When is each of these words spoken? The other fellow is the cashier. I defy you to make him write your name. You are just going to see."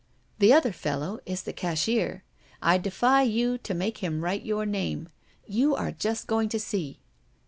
The 0.39 0.51
other 0.51 0.71
fellow 0.71 1.19
is 1.27 1.43
the 1.43 1.53
cashier. 1.53 2.23
I 2.59 2.79
defy 2.79 3.21
you 3.21 3.59
to 3.59 3.75
make 3.75 3.99
him 3.99 4.23
write 4.23 4.41
your 4.43 4.65
name. 4.65 5.09
You 5.45 5.75
are 5.75 5.91
just 5.91 6.25
going 6.25 6.49
to 6.49 6.59
see." 6.59 7.01